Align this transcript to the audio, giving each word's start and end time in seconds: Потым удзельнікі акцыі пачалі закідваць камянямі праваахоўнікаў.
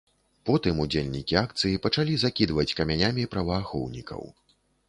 Потым 0.49 0.79
удзельнікі 0.85 1.37
акцыі 1.43 1.81
пачалі 1.85 2.17
закідваць 2.23 2.67
камянямі 2.81 3.29
праваахоўнікаў. 3.37 4.21